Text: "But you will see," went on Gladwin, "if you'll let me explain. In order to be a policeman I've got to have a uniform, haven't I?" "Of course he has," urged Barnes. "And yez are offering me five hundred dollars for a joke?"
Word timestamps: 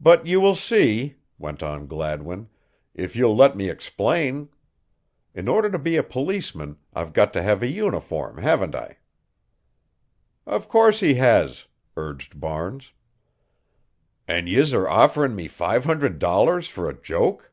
"But 0.00 0.26
you 0.26 0.40
will 0.40 0.56
see," 0.56 1.14
went 1.38 1.62
on 1.62 1.86
Gladwin, 1.86 2.48
"if 2.92 3.14
you'll 3.14 3.36
let 3.36 3.56
me 3.56 3.70
explain. 3.70 4.48
In 5.32 5.46
order 5.46 5.70
to 5.70 5.78
be 5.78 5.94
a 5.94 6.02
policeman 6.02 6.76
I've 6.92 7.12
got 7.12 7.32
to 7.34 7.42
have 7.44 7.62
a 7.62 7.70
uniform, 7.70 8.38
haven't 8.38 8.74
I?" 8.74 8.96
"Of 10.44 10.68
course 10.68 10.98
he 10.98 11.14
has," 11.22 11.66
urged 11.96 12.40
Barnes. 12.40 12.90
"And 14.26 14.48
yez 14.48 14.72
are 14.74 14.88
offering 14.88 15.36
me 15.36 15.46
five 15.46 15.84
hundred 15.84 16.18
dollars 16.18 16.66
for 16.66 16.88
a 16.90 17.00
joke?" 17.00 17.52